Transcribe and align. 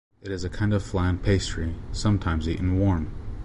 It 0.23 0.31
is 0.31 0.43
a 0.43 0.49
kind 0.49 0.73
of 0.73 0.81
flan 0.81 1.19
pastry, 1.19 1.75
sometimes 1.91 2.49
eaten 2.49 2.79
warm. 2.79 3.11